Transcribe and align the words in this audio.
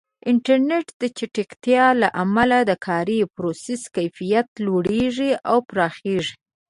د 0.03 0.03
انټرنیټ 0.29 0.87
د 1.01 1.03
چټکتیا 1.17 1.85
له 2.01 2.07
امله 2.23 2.57
د 2.69 2.71
کاري 2.85 3.19
پروسو 3.35 3.75
کیفیت 3.95 4.47
لوړېږي 4.65 5.31
او 5.49 5.57
پراخېږي. 5.69 6.33